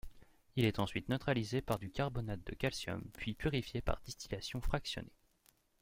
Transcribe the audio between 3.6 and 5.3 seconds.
par distillation fractionnée.